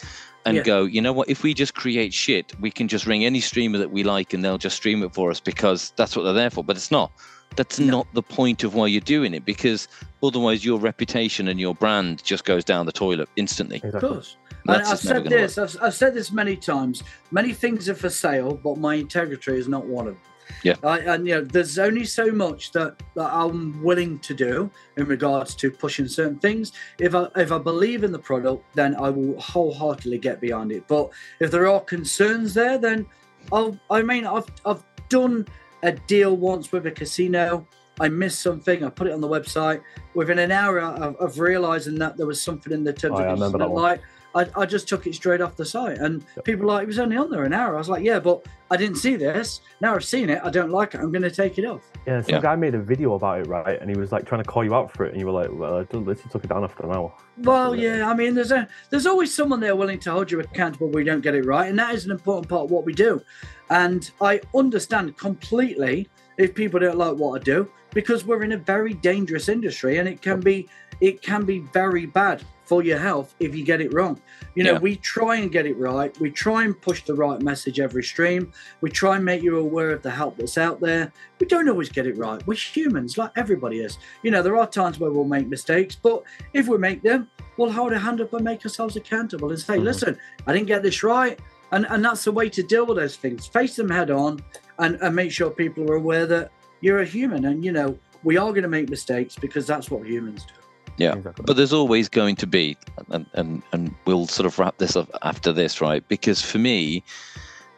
[0.46, 0.64] and yeah.
[0.64, 3.78] go, you know what, if we just create shit, we can just ring any streamer
[3.78, 6.50] that we like and they'll just stream it for us because that's what they're there
[6.50, 6.64] for.
[6.64, 7.12] But it's not.
[7.58, 7.98] That's no.
[7.98, 9.90] not the point of why you're doing it because
[10.24, 13.82] otherwise your reputation and your brand just goes down the toilet instantly.
[13.84, 14.38] Of course.
[14.68, 17.04] And I've said this, I've, I've, said this many times.
[17.32, 20.31] Many things are for sale, but my integrity is not one of them.
[20.64, 20.76] Yeah.
[20.84, 25.06] I, and you know, there's only so much that, that I'm willing to do in
[25.06, 26.72] regards to pushing certain things.
[27.00, 30.88] If I if I believe in the product, then I will wholeheartedly get behind it.
[30.88, 31.10] But
[31.40, 33.06] if there are concerns there, then
[33.52, 35.48] I'll I mean I've I've done
[35.84, 37.68] a deal once with a casino.
[38.00, 38.84] I missed something.
[38.84, 39.82] I put it on the website.
[40.16, 43.30] Within an hour of, of realizing that there was something in the terms Oh, yeah,
[43.30, 43.84] I of remember that one.
[43.84, 44.02] like,
[44.34, 45.98] I, I just took it straight off the site.
[45.98, 47.76] And people were like, it was only on there an hour.
[47.76, 49.62] I was like, yeah, but I didn't see this.
[49.82, 50.42] Now I've seen it.
[50.44, 51.02] I don't like it.
[51.02, 51.82] I'm going to take it off.
[52.08, 52.42] Yeah, some Yeah.
[52.42, 53.80] guy made a video about it, right?
[53.82, 55.50] And he was like trying to call you out for it, and you were like,
[55.52, 58.68] "Well, I literally took it down after an hour." Well, yeah, I mean, there's a
[58.90, 61.70] there's always someone there willing to hold you accountable when we don't get it right,
[61.70, 63.22] and that is an important part of what we do.
[63.70, 68.58] And I understand completely if people don't like what I do because we're in a
[68.58, 70.68] very dangerous industry, and it can be
[71.02, 74.22] it can be very bad for your health if you get it wrong.
[74.56, 74.80] You know, Yeah.
[74.80, 76.18] we try and get it right.
[76.22, 78.52] We try and push the right message every stream.
[78.80, 81.12] We try and make you aware of the help that's out there.
[81.40, 82.42] We don't always get it right.
[82.48, 83.98] We're humans, like everybody is.
[84.24, 87.72] You know, there are times where we'll make mistakes, but if we make them, we'll
[87.72, 89.84] hold a hand up and make ourselves accountable and say, Mhm.
[89.84, 91.38] listen, I didn't get this right.
[91.74, 93.48] And, and that's the way to deal with those things.
[93.48, 94.40] Face them head on
[94.80, 98.38] and, and make sure people are aware that you're a human and, you know, we
[98.38, 100.54] are going to make mistakes because that's what humans do.
[100.98, 101.14] Yeah.
[101.16, 101.44] exactly.
[101.46, 102.78] But there's always going to be,
[103.10, 106.08] and, and and we'll sort of wrap this up after this, right?
[106.08, 107.04] Because for me,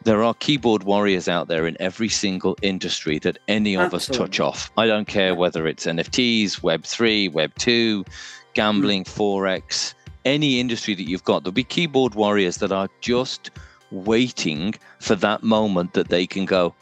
[0.03, 4.39] there are keyboard warriors out there in every single industry that any of us touch
[4.39, 4.71] off.
[4.77, 8.03] I don't care whether it's NFTs, Web three, Web two,
[8.53, 9.93] gambling, forex,
[10.25, 11.43] any industry that you've got.
[11.43, 13.51] There'll be keyboard warriors that are just
[13.91, 16.73] waiting for that moment that they can go.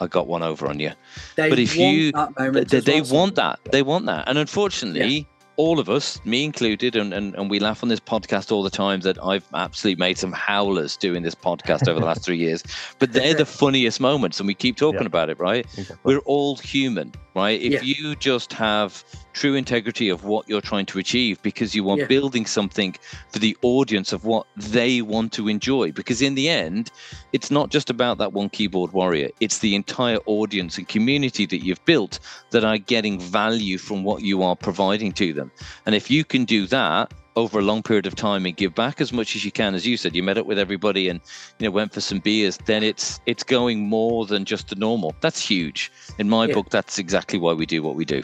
[0.00, 0.92] I got one over on you.
[1.36, 3.60] They But if you- They, they well, want that.
[3.70, 4.28] They want that.
[4.28, 8.50] And unfortunately, all of us, me included, and, and, and we laugh on this podcast
[8.50, 12.24] all the time that I've absolutely made some howlers doing this podcast over the last
[12.24, 12.62] three years.
[12.98, 15.06] But they're the funniest moments, and we keep talking Yeah.
[15.06, 15.64] about it, right?
[15.78, 15.96] Exactly.
[16.02, 17.60] We're all human, right?
[17.60, 17.82] If Yeah.
[17.82, 22.06] you just have true integrity of what you're trying to achieve because you are Yeah.
[22.06, 22.94] building something
[23.32, 26.90] for the audience of what they want to enjoy, because in the end,
[27.32, 31.64] it's not just about that one keyboard warrior, it's the entire audience and community that
[31.64, 32.20] you've built
[32.50, 35.50] that are getting value from what you are providing to them.
[35.86, 39.00] And if you can do that, over a long period of time and give back
[39.00, 41.20] as much as you can as you said you met up with everybody and
[41.58, 45.14] you know went for some beers then it's it's going more than just the normal
[45.20, 46.54] that's huge in my Yeah.
[46.54, 48.22] book that's exactly why we do what we do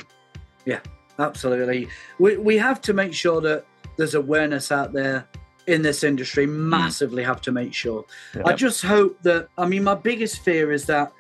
[0.65, 0.81] Yeah,
[1.19, 1.89] Absolutely.
[2.19, 3.65] We, we have to make sure that
[3.97, 5.27] there's awareness out there
[5.67, 6.47] in this industry.
[6.47, 6.71] Hmm.
[6.71, 8.05] Massively have to make sure.
[8.35, 8.43] Yeah.
[8.47, 11.13] I just hope that, I mean, my biggest fear is that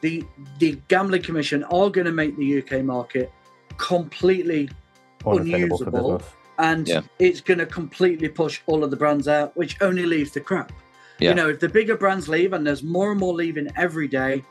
[0.00, 0.24] the
[0.60, 3.32] the gambling commission are going to make the UK market
[3.78, 4.70] completely
[5.26, 6.22] Unattainable for unusable.
[6.58, 6.78] Business.
[6.78, 7.02] and Yeah.
[7.18, 10.72] it's going to completely push all of the brands out, which only leaves the crap.
[11.18, 11.30] Yeah.
[11.30, 14.44] You know, if the bigger brands leave and there's more and more leaving every day,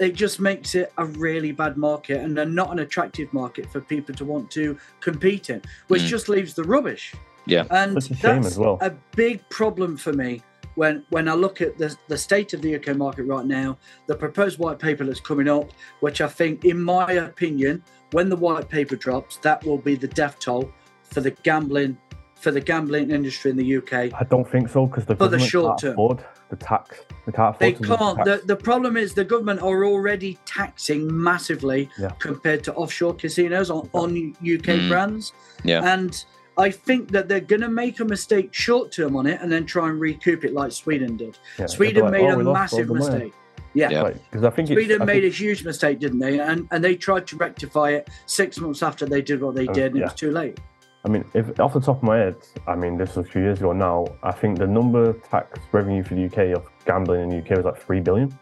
[0.00, 3.80] it just makes it a really bad market and a not an attractive market for
[3.80, 6.08] people to want to compete in, which Mm.
[6.08, 7.14] just leaves the rubbish.
[7.46, 7.64] Yeah.
[7.70, 8.78] and Such a that's as well.
[8.80, 10.42] a big problem for me
[10.76, 14.14] when when I look at the the state of the UK market right now, the
[14.14, 18.68] proposed white paper that's coming up, which I think, in my opinion, when the white
[18.70, 20.70] paper drops, that will be the death toll
[21.14, 21.96] for the gambling
[22.40, 24.12] for the gambling industry in the UK.
[24.12, 25.92] I don't think so because the For the short can't term.
[25.92, 27.00] afford the tax.
[27.24, 28.22] They can't They the can't.
[28.22, 32.10] The, the problem is the government are already taxing massively Yeah.
[32.18, 34.10] compared to offshore casinos on, on
[34.42, 34.88] UK Mm.
[34.90, 35.32] brands.
[35.62, 35.90] Yeah.
[35.94, 36.22] And
[36.58, 39.64] I think that they're going to make a mistake short term on it and then
[39.64, 41.38] try and recoup it like Sweden did.
[41.58, 43.32] Yeah, Sweden like, made "Oh, a we lost all massive mistake.
[43.72, 43.88] Yeah.
[43.90, 44.10] Yeah.
[44.10, 46.40] Because I think Sweden I made a huge mistake, didn't they?
[46.40, 49.72] And and they tried to rectify it six months after they did what they Uh,
[49.72, 50.02] did, and yeah.
[50.02, 50.60] it was too late.
[51.04, 52.36] I mean, if off the top of my head,
[52.66, 54.06] I mean, this was a few years ago now.
[54.22, 57.64] I think the number tax revenue for the UK of gambling in the UK was
[57.66, 58.36] like three billion.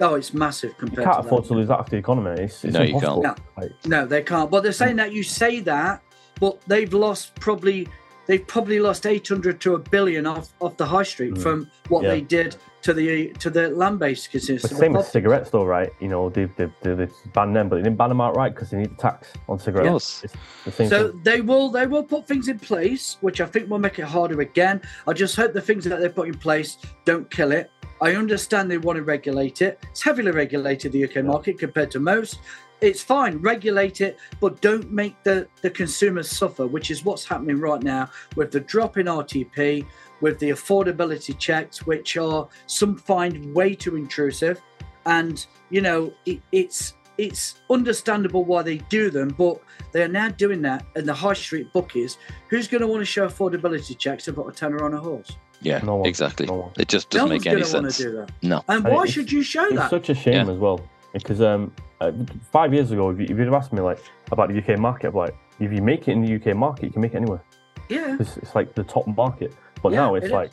[0.00, 1.48] Oh, it's massive You can't to afford that.
[1.48, 2.42] to lose that off the economy.
[2.42, 3.38] It's, it's No, you can't.
[3.56, 4.50] Like, No, they can't.
[4.50, 6.02] But they're saying that you say that,
[6.38, 7.88] but they've lost probably
[8.26, 11.42] they've probably lost eight hundred to a billion off off the high street Mm.
[11.42, 12.10] from what Yeah.
[12.10, 14.62] they did to the to the land based casinos.
[14.62, 15.12] But the same with pubs.
[15.12, 15.90] cigarettes, though, right?
[16.00, 18.70] You know, they they they, they banned them, but they didn't ban them outright because
[18.70, 20.22] they need the tax on cigarettes.
[20.22, 20.32] Yes.
[20.64, 21.20] The same So thing.
[21.24, 24.40] they will they will put things in place, which I think will make it harder
[24.40, 24.80] again.
[25.06, 27.70] I just hope the things that they put in place don't kill it.
[28.00, 29.80] I understand they want to regulate it.
[29.90, 32.38] It's heavily regulated the UK market compared to most.
[32.82, 37.58] It's fine, regulate it, but don't make the, the consumers suffer, which is what's happening
[37.58, 39.86] right now with the drop in RTP,
[40.20, 44.60] with the affordability checks, which are some find way too intrusive.
[45.04, 49.58] And you know, it, it's it's understandable why they do them, but
[49.92, 52.18] they are now doing that in the high street bookies.
[52.50, 55.30] Who's going to want to show affordability checks about a tenner on a horse?
[55.62, 56.44] Yeah, No one- exactly.
[56.44, 56.72] no one.
[56.78, 57.96] It just doesn't no make any going want sense.
[57.96, 58.30] to do that.
[58.42, 58.62] No.
[58.68, 59.88] And And why it's- should you show It's that?
[59.90, 60.52] such a shame Yeah.
[60.52, 60.78] as well
[61.14, 62.12] because um, uh,
[62.52, 63.98] five years ago, if, you, if you'd have asked me like
[64.30, 66.84] about the UK market, I'd be like, if you make it in the UK market,
[66.84, 67.42] you can make it anywhere.
[67.88, 69.54] yeah, It's, it's like the top market.
[69.86, 70.32] But Yeah, now it it's is.
[70.32, 70.50] like,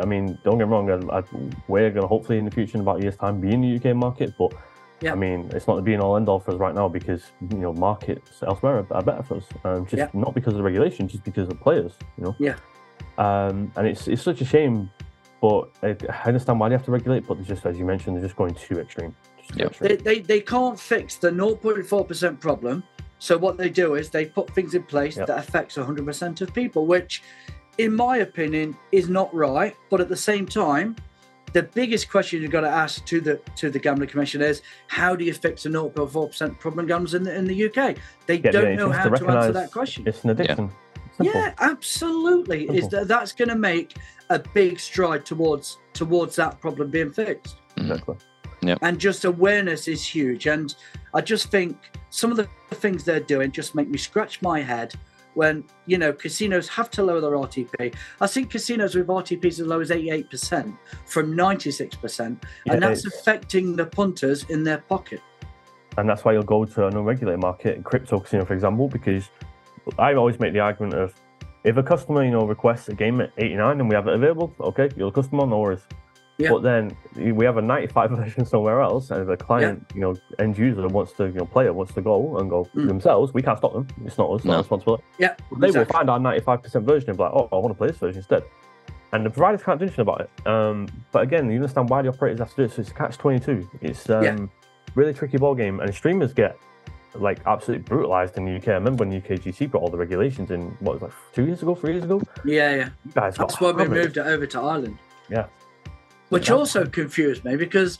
[0.00, 1.22] I mean, don't get me wrong, I, I,
[1.66, 3.74] we're going to hopefully in the future, in about a year's time, be in the
[3.90, 4.34] UK market.
[4.38, 4.52] But
[5.00, 5.10] yeah.
[5.12, 7.58] I mean, it's not the be all end all for us right now because you
[7.58, 9.44] know markets elsewhere are, are better for us.
[9.64, 10.08] Um, just Yeah.
[10.14, 11.94] not because of the regulation, just because of players.
[12.16, 12.36] You know.
[12.38, 12.54] Yeah.
[13.18, 14.88] Um, and it's it's such a shame,
[15.40, 17.26] but I, I understand why they have to regulate.
[17.26, 19.12] But just as you mentioned, they're just going too extreme.
[19.44, 19.66] Just Yeah.
[19.66, 19.88] extreme.
[19.88, 22.84] They, they, they can't fix the 0.4% problem.
[23.18, 25.26] So what they do is they put things in place Yep.
[25.26, 27.22] that affects 100% of people, which,
[27.78, 29.76] in my opinion, is not right.
[29.90, 30.96] But at the same time,
[31.52, 35.14] the biggest question you've got to ask to the to the gambling commission is how
[35.14, 37.96] do you fix the 0.4% problem gamblers in the in the UK?
[38.26, 40.04] They Yeah, don't yeah, know how to to answer that question.
[40.06, 40.70] It's an addiction.
[41.16, 41.40] Simple.
[41.40, 42.68] Yeah, absolutely.
[42.68, 43.96] Is that that's going to make
[44.32, 47.82] a big stride towards towards that problem being fixed mm.
[47.82, 48.16] Exactly.
[48.62, 48.76] Yeah.
[48.82, 50.74] And just awareness is huge and
[51.14, 51.76] i just think
[52.10, 54.94] some of the things they're doing just make me scratch my head
[55.34, 59.60] when you know casinos have to lower their rtp i think casinos with rtps as
[59.60, 65.20] low as 88% from 96% Yeah, and that's affecting the punters in their pocket.
[65.98, 69.28] And that's why you'll go to an unregulated market, crypto casino, for example, because
[69.98, 71.14] I always make the argument of
[71.64, 74.54] if a customer, you know, requests a game at 89 and we have it available,
[74.60, 75.86] okay, you're a customer, no worries.
[76.42, 76.50] Yeah.
[76.50, 76.96] But then
[77.36, 80.86] we have a 95 version somewhere else, and if a client, you know, end user
[80.88, 82.88] wants to, you know, player wants to go and go Mm.
[82.88, 83.86] themselves, we can't stop them.
[84.04, 84.56] It's not us, not No.
[84.56, 85.02] our responsibility.
[85.18, 85.78] yeah They exactly.
[85.78, 88.18] will find our 95% version and be like, oh, I want to play this version
[88.18, 88.42] instead.
[89.12, 90.30] And the providers can't do anything about it.
[90.46, 92.72] Um, but again, you understand why the operators have to do it.
[92.72, 93.68] So it's a catch 22.
[93.82, 94.36] It's um, Yeah.
[94.94, 96.56] really tricky ball game, and streamers get
[97.14, 98.68] like absolutely brutalized in the UK.
[98.68, 101.60] I remember when UKGC brought all the regulations in what was it, like two years
[101.62, 102.22] ago, three years ago.
[102.42, 104.96] yeah yeah You guys That's why we moved it over to Ireland.
[105.28, 105.44] Yeah.
[106.32, 106.54] Which Yeah.
[106.54, 107.98] also confused me because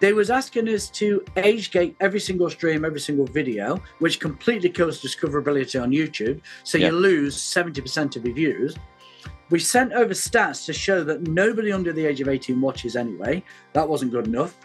[0.00, 4.68] they was asking us to age gate every single stream, every single video, which completely
[4.70, 6.40] kills discoverability on YouTube.
[6.62, 6.88] So Yeah.
[6.88, 8.76] you lose 70% of your views.
[9.50, 13.42] We sent over stats to show that nobody under the age of 18 watches anyway.
[13.72, 14.56] That wasn't good enough.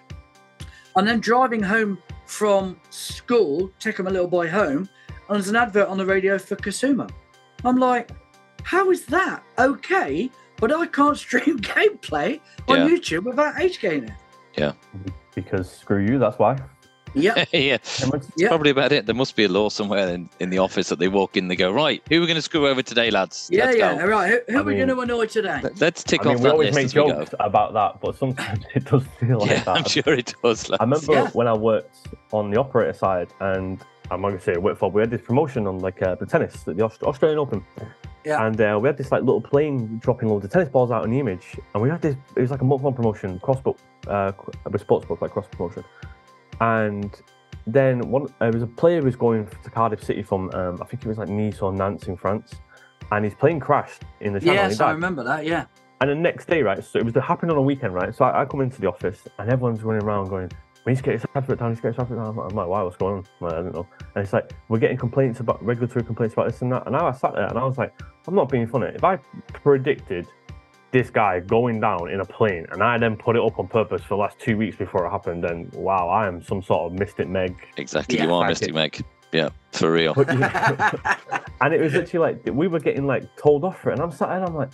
[0.95, 4.87] And then driving home from school, taking my little boy home,
[5.29, 7.09] and there's an advert on the radio for Casumo.
[7.65, 8.11] I'm like,
[8.63, 10.29] how is that okay?
[10.59, 12.87] But I can't stream gameplay on Yeah.
[12.95, 14.13] YouTube without age gating.
[15.35, 16.19] because screw you.
[16.19, 16.57] That's why.
[17.15, 18.49] Yeah, yeah, And it's- Yeah.
[18.49, 19.07] probably about it.
[19.07, 21.47] There must be a law somewhere in, in the office that they walk in.
[21.47, 23.49] They go, right, who are we going to screw over today, lads?
[23.51, 23.97] yeah, Let's yeah.
[23.97, 24.05] Go.
[24.07, 24.29] Right.
[24.29, 25.59] Who, who I are we going to annoy today?
[25.63, 28.15] Let- Let's tick I mean, off we always list make as jokes about that, but
[28.15, 29.77] sometimes it does feel like Yeah, that.
[29.77, 30.69] I'm sure it does.
[30.69, 30.79] Lads.
[30.81, 31.29] I remember Yeah.
[31.29, 31.97] when I worked
[32.31, 35.65] on the operator side, and I'm not gonna say it for, we had this promotion
[35.65, 37.65] on like uh, the tennis, the Aust- Australian Open.
[38.25, 38.45] Yeah.
[38.45, 41.11] And uh, we had this like little plane dropping loads of tennis balls out in
[41.11, 42.15] the image, and we had this.
[42.35, 43.77] It was like a month-long promotion, crossbook,
[44.07, 44.31] uh,
[44.69, 45.83] with sportsbook, like cross promotion.
[46.59, 47.15] And
[47.65, 50.79] then one, uh, there was a player who was going to Cardiff City from, um,
[50.81, 52.55] I think it was like Nice or Nantes in France,
[53.11, 54.55] and his plane crashed in the channel.
[54.55, 55.45] Yes, I remember that.
[55.45, 55.65] Yeah.
[56.01, 56.83] And the next day, right?
[56.83, 58.15] So it was happening on a weekend, right?
[58.15, 60.49] So I, I come into the office and everyone's running around going,
[60.85, 61.69] "We need to get this advert down.
[61.69, 62.81] We need to get this advert down." I'm like, "Why?
[62.83, 63.87] What's going on?" I'm like, I don't know.
[64.15, 66.83] And it's like we're getting complaints about regulatory complaints about this and that.
[66.85, 67.93] And now I sat there and I was like,
[68.27, 68.87] "I'm not being funny.
[68.87, 69.17] If I
[69.53, 70.27] predicted
[70.91, 74.01] this guy going down in a plane and I then put it up on purpose
[74.01, 76.97] for the last two weeks before it happened, then wow, I am some sort of
[76.99, 78.23] mystic Meg." Exactly, Yeah.
[78.25, 78.73] you are Thank Mystic you.
[78.73, 79.05] Meg.
[79.31, 80.15] Yeah, for real.
[80.15, 80.41] But, you
[81.61, 84.11] and it was literally like we were getting like told off for it, and I'm
[84.11, 84.71] sat there and I'm like,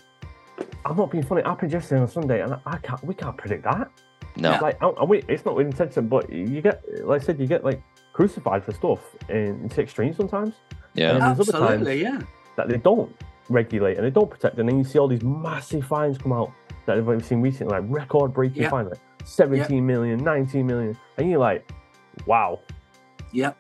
[0.86, 1.42] I'm not being funny.
[1.42, 3.04] It happened yesterday on Sunday, and I can't.
[3.04, 3.92] We can't predict that.
[4.38, 7.40] No, It's like, and we, it's not with intention, but you get, like I said,
[7.40, 7.82] you get like
[8.14, 10.56] crucified for stuff in, in extreme sometimes
[10.96, 12.02] yeah, and there's other Absolutely.
[12.02, 12.22] Yeah.
[12.56, 13.14] that they don't
[13.50, 16.52] regulate and they don't protect, and then you see all these massive fines come out
[16.86, 18.70] that we've seen recently, like record-breaking Yeah.
[18.70, 21.70] fine, like 17 million, 19 million, and you're like,
[22.26, 22.60] wow.
[23.32, 23.54] Yeah.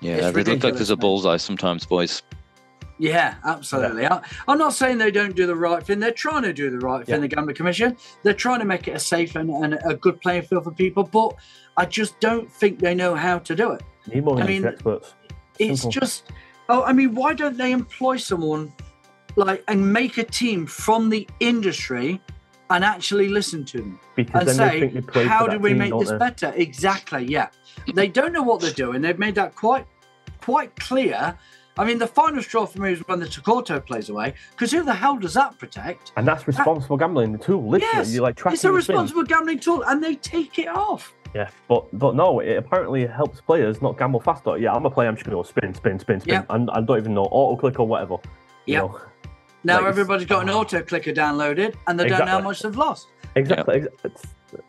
[0.00, 0.16] yeah.
[0.16, 2.22] it's They look like there's a bullseye sometimes, boys.
[2.98, 4.06] Yeah, absolutely.
[4.06, 6.00] I, I'm not saying they don't do the right thing.
[6.00, 7.20] They're trying to do the right thing, Yeah.
[7.20, 7.96] the Gambling Commission.
[8.24, 11.04] They're trying to make it a safe and, and a good playing field for people,
[11.04, 11.34] but
[11.76, 13.82] I just don't think they know how to do it.
[14.12, 15.14] Need more I mean, experts.
[15.60, 16.00] It's Simple.
[16.00, 16.32] just,
[16.68, 18.72] oh, I mean, why don't they employ someone
[19.36, 22.20] like and make a team from the industry
[22.70, 25.78] and actually listen to them because and say, think they play how do we team,
[25.78, 26.18] make this they?
[26.18, 26.52] better?
[26.56, 27.24] Exactly.
[27.26, 27.48] Yeah,
[27.94, 29.02] they don't know what they're doing.
[29.02, 29.86] They've made that quite,
[30.40, 31.38] quite clear.
[31.78, 34.82] I mean, the final straw for me is when the Takoto plays away, because who
[34.82, 36.12] the hell does that protect?
[36.16, 37.30] And that's responsible gambling.
[37.32, 38.94] The tool, literally, Yes, you like tracking It's a your spin.
[38.96, 41.14] responsible gambling tool, and they take it off.
[41.34, 44.56] Yeah, but but no, it apparently helps players not gamble faster.
[44.58, 45.08] Yeah, I'm a player.
[45.08, 46.44] I'm just gonna go spin, spin, spin, spin, Yeah.
[46.50, 48.16] and I don't even know auto click or whatever.
[48.66, 48.78] You Yeah.
[48.80, 49.00] know?
[49.64, 52.76] Now Like, everybody's got an auto clicker downloaded, and they don't know how much they've
[52.76, 53.08] lost.
[53.36, 53.76] Exactly.
[53.82, 54.22] ex- It's,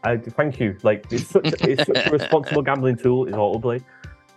[0.03, 0.75] I, thank you.
[0.83, 3.25] Like it's such, it's such a responsible gambling tool.
[3.25, 3.81] Is autoplay,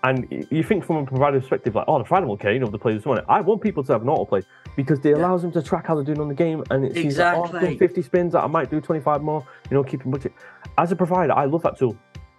[0.04, 2.52] and you think from a provider perspective, like, oh, the provider will care.
[2.52, 3.24] You know, the players want it.
[3.28, 4.44] I want people to have an autoplay
[4.76, 5.16] because it Yeah.
[5.16, 7.44] allows them to track how they're doing on the game, and it's seems like, oh,
[7.44, 8.34] I've done 50 spins.
[8.34, 9.44] I might do 25 more.
[9.70, 10.32] You know, keeping budget.
[10.78, 11.96] As a provider, I love that tool.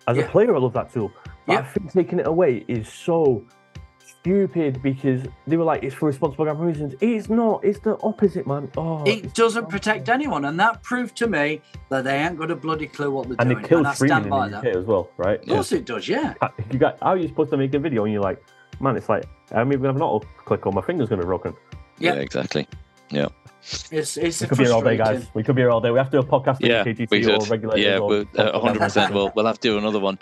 [0.07, 0.23] As Yeah.
[0.23, 1.11] a player, I love that tool.
[1.45, 3.43] But I think taking it away is so
[4.23, 6.95] stupid because they were like, it's for responsible gambling reasons.
[7.01, 7.63] It's not.
[7.63, 8.71] It's the opposite, man.
[8.77, 12.55] Oh, It doesn't protect anyone, and that proved to me that they ain't got a
[12.55, 13.63] bloody clue what they're And doing.
[13.63, 14.67] it kills and I streaming stand in by the that.
[14.71, 15.39] UK as well, right?
[15.41, 16.33] Of course it does, yeah.
[16.71, 18.41] You got how are you supposed to make a video and you're like,
[18.79, 21.25] man, it's like I'm even gonna have an auto click on my finger's gonna be
[21.25, 21.53] broken.
[21.99, 22.13] Yeah.
[22.15, 22.67] yeah exactly.
[23.09, 23.27] Yeah.
[23.91, 25.27] It's it's We could be here all day, guys.
[25.33, 25.91] We could be here all day.
[25.91, 26.91] We have to do a podcast with Yeah, we
[27.33, 27.49] or could.
[27.49, 27.83] regulators.
[27.85, 29.11] Yeah, or we'll, uh, 100%.
[29.13, 30.17] We'll, we'll have to do another one.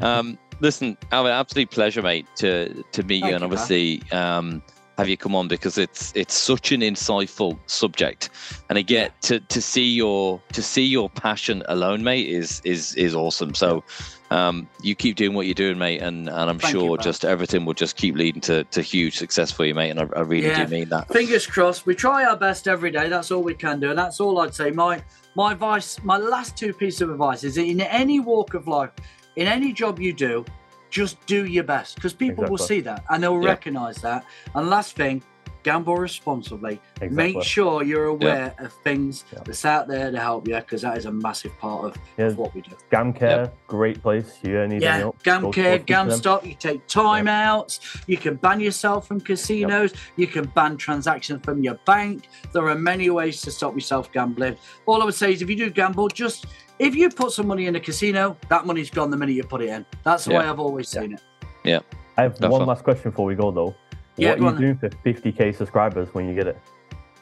[0.00, 4.62] Um, listen, Alan, absolute pleasure, mate, to to meet Thank you, and obviously um,
[4.98, 8.30] have you come on because it's it's such an insightful subject,
[8.68, 13.14] and again to to see your to see your passion alone, mate, is is is
[13.14, 13.54] awesome.
[13.54, 13.82] So.
[14.30, 17.04] Um, you keep doing what you're doing, mate, and, and I'm Thank sure pal.
[17.04, 19.90] just everything will just keep leading to, to huge success for you, mate.
[19.90, 20.64] And I, I really Yeah.
[20.64, 21.12] do mean that.
[21.12, 21.86] Fingers crossed.
[21.86, 23.08] We try our best every day.
[23.08, 24.70] That's all we can do, and that's all I'd say.
[24.72, 25.04] My
[25.36, 28.90] my advice, my last two pieces of advice is in any walk of life,
[29.36, 30.44] in any job you do,
[30.90, 33.48] just do your best because people will see that and they'll Yeah.
[33.48, 34.24] recognise that.
[34.54, 35.22] And last thing,
[35.64, 36.78] gamble responsibly.
[37.00, 37.08] Exactly.
[37.16, 39.40] Make sure you're aware of things Yeah.
[39.46, 42.28] that's out there to help you because that is a massive part of, Yeah.
[42.34, 42.70] what we do.
[42.92, 44.38] Gamcare, great place.
[44.42, 46.46] You need Yeah, help, gam go- care, go speak to GamStop.
[46.46, 48.02] You take timeouts.
[48.06, 49.94] You can ban yourself from casinos.
[50.16, 52.28] You can ban transactions from your bank.
[52.52, 54.56] There are many ways to stop yourself gambling.
[54.86, 56.46] All I would say is, if you do gamble, just
[56.78, 59.62] if you put some money in a casino, that money's gone the minute you put
[59.62, 59.86] it in.
[60.02, 60.38] That's the Yeah.
[60.40, 61.22] way I've always seen it.
[61.64, 61.80] Yeah.
[62.16, 62.58] I have Definitely.
[62.58, 63.74] one last question before we go though.
[64.16, 66.58] Yeah, what go are on you doing for 50k subscribers when you get it?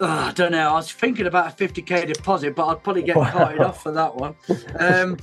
[0.00, 0.70] Ugh, I don't know.
[0.70, 4.14] I was thinking about a 50k deposit, but I'd probably get carted off for that
[4.16, 4.34] one.
[4.78, 5.16] Um,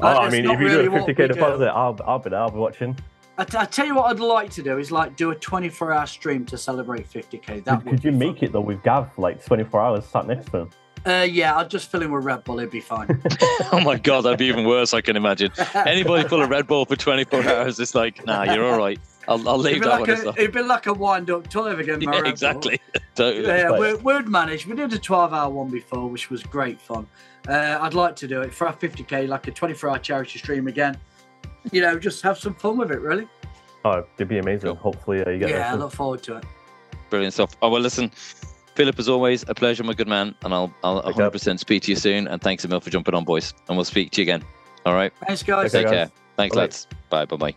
[0.00, 1.28] Oh, I mean, if you really do a 50k we do.
[1.34, 2.40] deposit, I'll, I'll be there.
[2.40, 2.96] I'll be watching.
[3.38, 5.92] I, t- I tell you what, I'd like to do is like do a 24
[5.92, 7.62] hour stream to celebrate 50k.
[7.62, 10.26] That Could, would could you be make it though with Gav like 24 hours sat
[10.26, 10.70] next to him?
[11.04, 11.20] Fun.
[11.20, 12.58] Uh, yeah, I'll just fill in with Red Bull.
[12.58, 13.22] It'd be fine.
[13.72, 14.94] oh my god, that'd be even worse.
[14.94, 15.50] I can imagine.
[15.74, 18.98] Anybody full of Red Bull for 24 hours, it's like, nah, you're all right.
[19.28, 21.78] I'll, I'll leave It'd that like one a, it'd be like a wind up toilet
[21.78, 22.00] again.
[22.00, 22.80] Yeah, Red exactly.
[23.14, 23.46] totally.
[23.46, 24.66] Yeah, we're, we'd manage.
[24.66, 27.06] We did a 12 hour one before, which was great fun.
[27.48, 30.66] Uh, I'd like to do it for our 50k, like a 24 hour charity stream
[30.66, 30.96] again.
[31.70, 33.28] You know, just have some fun with it, really.
[33.84, 34.70] Oh, it'd be amazing.
[34.70, 34.76] Cool.
[34.76, 36.44] Hopefully, uh, you get Yeah, I look forward to it.
[37.10, 37.56] Brilliant stuff.
[37.60, 38.10] Oh well, listen,
[38.74, 41.30] Phillip, as always, a pleasure, my good man, and I'll I'll Take care.
[41.30, 42.26] 100% speak to you soon.
[42.26, 43.52] And thanks a mil for jumping on, boys.
[43.68, 44.42] And we'll speak to you again.
[44.86, 45.12] All right.
[45.26, 45.74] Thanks, guys.
[45.74, 46.08] Okay, Take guys.
[46.08, 46.10] care.
[46.36, 46.60] Thanks, Bye.
[46.62, 46.86] lads.
[47.10, 47.24] Bye.
[47.26, 47.36] Bye.
[47.36, 47.54] Bye.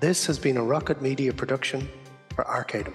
[0.00, 1.88] This has been a Rocket Media production
[2.34, 2.94] for Arcadem.